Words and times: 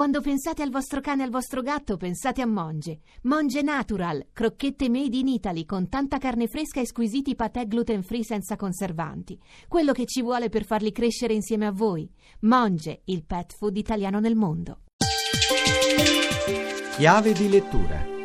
Quando 0.00 0.22
pensate 0.22 0.62
al 0.62 0.70
vostro 0.70 1.02
cane 1.02 1.20
e 1.20 1.24
al 1.26 1.30
vostro 1.30 1.60
gatto, 1.60 1.98
pensate 1.98 2.40
a 2.40 2.46
Monge. 2.46 3.00
Monge 3.24 3.60
Natural, 3.60 4.28
crocchette 4.32 4.88
made 4.88 5.14
in 5.14 5.28
Italy 5.28 5.66
con 5.66 5.90
tanta 5.90 6.16
carne 6.16 6.46
fresca 6.46 6.80
e 6.80 6.86
squisiti 6.86 7.34
patè 7.34 7.66
gluten 7.66 8.02
free 8.02 8.24
senza 8.24 8.56
conservanti. 8.56 9.38
Quello 9.68 9.92
che 9.92 10.06
ci 10.06 10.22
vuole 10.22 10.48
per 10.48 10.64
farli 10.64 10.90
crescere 10.90 11.34
insieme 11.34 11.66
a 11.66 11.70
voi. 11.70 12.10
Monge, 12.40 13.02
il 13.04 13.26
pet 13.26 13.54
food 13.54 13.76
italiano 13.76 14.20
nel 14.20 14.36
mondo. 14.36 14.84
Chiave 16.96 17.32
di 17.34 17.50
lettura 17.50 18.19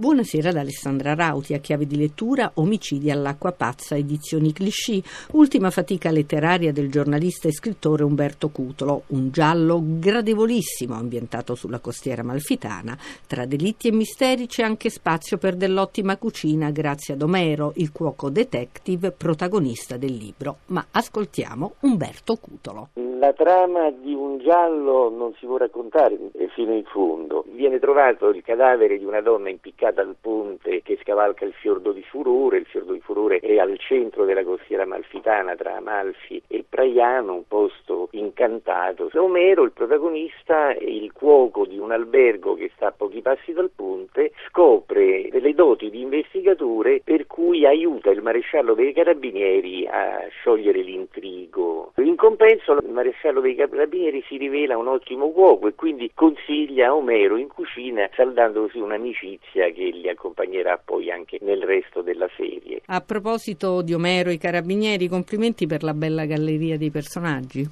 Buonasera 0.00 0.50
da 0.50 0.60
Alessandra 0.60 1.14
Rauti, 1.14 1.52
a 1.52 1.58
chiave 1.58 1.84
di 1.84 1.98
lettura 1.98 2.52
Omicidi 2.54 3.10
all'acqua 3.10 3.52
pazza, 3.52 3.96
edizioni 3.96 4.50
cliché, 4.50 5.02
ultima 5.32 5.68
fatica 5.68 6.10
letteraria 6.10 6.72
del 6.72 6.90
giornalista 6.90 7.48
e 7.48 7.52
scrittore 7.52 8.02
Umberto 8.02 8.48
Cutolo, 8.48 9.02
un 9.08 9.30
giallo 9.30 9.78
gradevolissimo 9.84 10.94
ambientato 10.94 11.54
sulla 11.54 11.80
costiera 11.80 12.22
malfitana. 12.22 12.96
Tra 13.26 13.44
delitti 13.44 13.88
e 13.88 13.92
misteri 13.92 14.46
c'è 14.46 14.62
anche 14.62 14.88
spazio 14.88 15.36
per 15.36 15.54
dell'ottima 15.54 16.16
cucina 16.16 16.70
grazie 16.70 17.12
ad 17.12 17.20
Omero, 17.20 17.72
il 17.76 17.92
cuoco 17.92 18.30
detective 18.30 19.10
protagonista 19.10 19.98
del 19.98 20.14
libro. 20.14 20.60
Ma 20.68 20.82
ascoltiamo 20.92 21.74
Umberto 21.80 22.36
Cutolo. 22.36 22.88
La 23.18 23.34
trama 23.34 23.90
di 23.90 24.14
un 24.14 24.38
giallo 24.38 25.10
non 25.10 25.34
si 25.38 25.44
può 25.44 25.58
raccontare 25.58 26.16
fino 26.54 26.72
in 26.74 26.84
fondo. 26.84 27.44
Viene 27.52 27.78
trovato 27.78 28.30
il 28.30 28.42
cadavere 28.42 28.96
di 28.96 29.04
una 29.04 29.20
donna 29.20 29.50
impiccata 29.50 29.88
al 29.98 30.16
ponte 30.20 30.82
che 30.82 30.98
scavalca 31.02 31.44
il 31.44 31.52
fiordo 31.54 31.92
di 31.92 32.02
Furore. 32.02 32.58
Il 32.58 32.66
fiordo 32.66 32.92
di 32.92 33.00
Furore 33.00 33.38
è 33.38 33.58
al 33.58 33.78
centro 33.78 34.24
della 34.24 34.44
costiera 34.44 34.86
malfitana 34.86 35.56
tra 35.56 35.76
Amalfi 35.76 36.42
e 36.46 36.64
Praiano, 36.68 37.34
un 37.34 37.46
posto 37.46 38.08
incantato. 38.12 39.10
Omero, 39.14 39.64
il 39.64 39.72
protagonista, 39.72 40.74
il 40.78 41.12
cuoco 41.12 41.66
di 41.66 41.78
un 41.78 41.90
albergo 41.90 42.54
che 42.54 42.70
sta 42.74 42.88
a 42.88 42.92
pochi 42.92 43.22
passi 43.22 43.52
dal 43.52 43.70
ponte, 43.74 44.32
scopre 44.48 45.28
delle 45.30 45.54
doti 45.54 45.90
di 45.90 46.00
investigatore 46.00 47.00
per 47.02 47.26
cui 47.26 47.39
aiuta 47.70 48.10
il 48.10 48.22
maresciallo 48.22 48.74
dei 48.74 48.92
carabinieri 48.92 49.86
a 49.86 50.26
sciogliere 50.30 50.82
l'intrigo. 50.82 51.92
In 51.96 52.16
compenso 52.16 52.72
il 52.72 52.90
maresciallo 52.90 53.40
dei 53.40 53.54
carabinieri 53.54 54.22
si 54.28 54.36
rivela 54.36 54.76
un 54.76 54.88
ottimo 54.88 55.30
cuoco 55.30 55.68
e 55.68 55.74
quindi 55.74 56.10
consiglia 56.14 56.88
a 56.88 56.94
Omero 56.94 57.36
in 57.36 57.48
cucina 57.48 58.08
saldando 58.14 58.62
così 58.62 58.78
un'amicizia 58.78 59.70
che 59.70 59.84
li 59.84 60.08
accompagnerà 60.08 60.80
poi 60.82 61.10
anche 61.10 61.38
nel 61.40 61.62
resto 61.62 62.02
della 62.02 62.28
serie. 62.36 62.82
A 62.86 63.00
proposito 63.00 63.82
di 63.82 63.94
Omero 63.94 64.30
e 64.30 64.34
i 64.34 64.38
carabinieri, 64.38 65.08
complimenti 65.08 65.66
per 65.66 65.82
la 65.82 65.94
bella 65.94 66.24
galleria 66.24 66.76
dei 66.76 66.90
personaggi. 66.90 67.66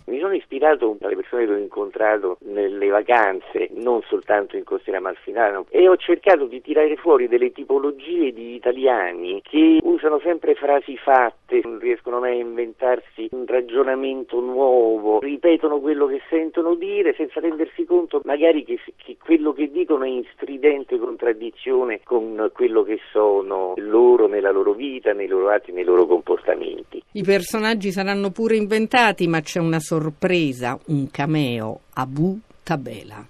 Mi 0.59 0.64
sono 0.64 0.75
ispirato 0.75 0.97
dalle 0.98 1.14
persone 1.14 1.47
che 1.47 1.53
ho 1.53 1.56
incontrato 1.56 2.39
nelle 2.41 2.89
vacanze, 2.89 3.69
non 3.75 4.03
soltanto 4.09 4.56
in 4.56 4.65
Costiera 4.65 5.00
Malfinano, 5.00 5.67
e 5.70 5.89
ho 5.89 5.97
cercato 5.97 6.47
di 6.47 6.61
tirare 6.61 6.97
fuori 6.97 7.28
delle 7.28 7.53
tipologie 7.53 8.33
di 8.33 8.55
italiani 8.55 9.41
che 9.42 9.78
usano 9.83 10.19
sempre 10.19 10.55
frasi 10.55 10.97
fatte, 10.97 11.61
non 11.62 11.78
riescono 11.78 12.19
mai 12.19 12.41
a 12.41 12.42
inventarsi 12.42 13.28
un 13.31 13.47
ragionamento 13.47 14.41
nuovo, 14.41 15.20
ripetono 15.20 15.78
quello 15.78 16.06
che 16.06 16.20
sentono 16.28 16.75
dire 16.75 17.15
senza 17.15 17.39
rendersi 17.41 17.84
conto 17.84 18.20
magari 18.25 18.65
che, 18.65 18.81
che 18.97 19.17
quello 19.22 19.53
che 19.53 19.70
dicono 19.70 20.05
è 20.05 20.09
in 20.09 20.25
stridente 20.34 20.98
contraddizione 20.98 22.00
con 22.03 22.50
quello 22.53 22.83
che 22.83 22.98
sono 23.12 23.75
loro 23.77 24.27
nella 24.27 24.50
loro 24.50 24.72
vita, 24.72 25.12
nei 25.12 25.28
loro 25.28 25.50
atti, 25.50 25.70
nei 25.70 25.84
loro 25.84 26.06
comportamenti. 26.06 27.03
I 27.12 27.22
personaggi 27.22 27.91
saranno 27.91 28.31
pure 28.31 28.56
inventati, 28.56 29.27
ma 29.27 29.41
c'è 29.41 29.61
una 29.61 29.81
sorpresa, 29.81 30.47
un 30.88 31.06
cameo, 31.06 31.80
Abu 31.94 32.41
Tabela 32.64 33.27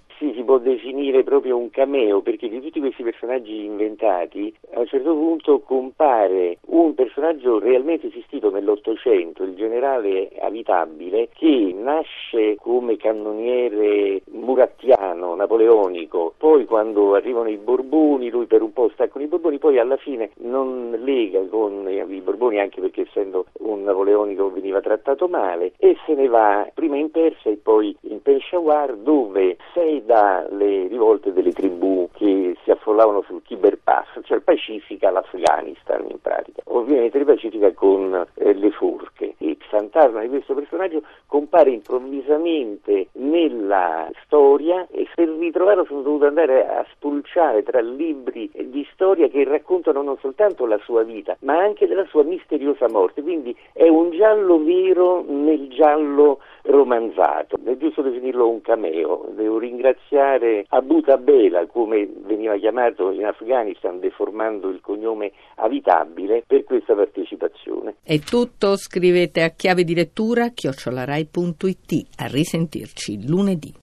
può 0.49 0.57
definire 0.57 1.21
proprio 1.21 1.57
un 1.57 1.69
cameo 1.69 2.21
perché 2.21 2.49
di 2.49 2.59
tutti 2.59 2.79
questi 2.79 3.03
personaggi 3.03 3.65
inventati 3.65 4.51
a 4.73 4.79
un 4.79 4.87
certo 4.87 5.13
punto 5.13 5.59
compare 5.59 6.57
un 6.69 6.95
personaggio 6.95 7.59
realmente 7.59 8.07
esistito 8.07 8.49
nell'Ottocento, 8.49 9.43
il 9.43 9.53
generale 9.53 10.31
Avitabile, 10.39 11.29
che 11.33 11.75
nasce 11.77 12.55
come 12.55 12.97
cannoniere 12.97 14.23
murattiano, 14.31 15.35
napoleonico, 15.35 16.33
poi 16.35 16.65
quando 16.65 17.13
arrivano 17.13 17.49
i 17.49 17.57
Borboni 17.57 18.31
lui 18.31 18.47
per 18.47 18.63
un 18.63 18.73
po' 18.73 18.89
sta 18.93 19.07
con 19.07 19.21
i 19.21 19.27
Borboni, 19.27 19.59
poi 19.59 19.77
alla 19.77 19.97
fine 19.97 20.31
non 20.37 20.97
lega 21.03 21.41
con 21.45 21.87
i 21.87 22.21
Borboni 22.21 22.59
anche 22.59 22.81
perché 22.81 23.01
essendo 23.01 23.45
un 23.59 23.83
napoleonico 23.83 24.49
veniva 24.49 24.81
trattato 24.81 25.27
male 25.27 25.73
e 25.77 25.95
se 26.07 26.15
ne 26.15 26.27
va 26.27 26.67
prima 26.73 26.97
in 26.97 27.11
Persia 27.11 27.51
e 27.51 27.57
poi 27.57 27.95
in 28.01 28.19
Peshawar 28.23 28.95
dove 28.95 29.57
sei 29.73 30.03
le 30.49 30.87
rivolte 30.87 31.33
delle 31.33 31.51
tribù 31.51 32.09
che 32.13 32.55
si 32.63 32.71
affollavano 32.71 33.23
sul 33.23 33.41
Khyber 33.43 33.77
Pass, 33.83 34.19
cioè 34.23 34.39
pacifica 34.39 35.09
l'Afghanistan 35.09 36.05
in 36.09 36.19
pratica. 36.21 36.61
Ovviamente 36.65 37.17
ripacifica 37.17 37.71
con 37.73 38.25
eh, 38.35 38.53
le 38.53 38.71
forche. 38.71 39.35
Fantasma 39.69 40.21
di 40.21 40.29
questo 40.29 40.55
personaggio 40.55 41.03
compare 41.27 41.69
improvvisamente 41.69 43.07
nella 43.13 44.09
storia 44.23 44.87
e 44.89 45.07
per 45.13 45.29
ritrovarlo 45.29 45.85
sono 45.85 46.01
dovuto 46.01 46.25
andare 46.25 46.67
a 46.67 46.85
spulciare 46.91 47.61
tra 47.63 47.79
libri 47.79 48.49
di 48.51 48.85
storia 48.91 49.27
che 49.27 49.43
raccontano 49.43 50.01
non 50.01 50.17
soltanto 50.19 50.65
la 50.65 50.79
sua 50.83 51.03
vita, 51.03 51.37
ma 51.41 51.57
anche 51.57 51.87
della 51.87 52.05
sua 52.05 52.23
misteriosa 52.23 52.89
morte. 52.89 53.21
Quindi 53.21 53.55
è 53.73 53.87
un 53.87 54.09
giallo 54.11 54.63
vero 54.63 55.23
nel 55.27 55.69
giallo 55.69 56.39
romanzato. 56.63 57.57
È 57.63 57.77
giusto 57.77 58.01
definirlo 58.01 58.49
un 58.49 58.61
cameo. 58.61 59.29
Devo 59.35 59.59
ringraziare 59.59 60.65
Abu 60.69 61.01
Tabela, 61.01 61.65
come 61.67 62.09
veniva 62.25 62.55
chiamato 62.57 63.11
in 63.11 63.25
Afghanistan, 63.25 63.99
deformando 63.99 64.69
il 64.69 64.81
cognome 64.81 65.31
abitabile, 65.55 66.43
per 66.45 66.63
questa 66.63 66.95
partecipazione. 66.95 67.95
È 68.03 68.17
tutto, 68.19 68.75
scrivete 68.75 69.43
a 69.43 69.51
chiave 69.59 69.83
di 69.83 69.93
lettura 69.93 70.51
chiocciolarai.it. 70.51 72.05
A 72.15 72.27
risentirci 72.27 73.27
lunedì. 73.27 73.73